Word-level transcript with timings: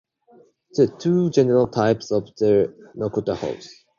There 0.73 0.87
are 0.87 0.97
two 0.97 1.29
general 1.29 1.67
types 1.67 2.09
of 2.09 2.25
the 2.37 2.73
Nokota 2.97 3.35
horse. 3.35 3.71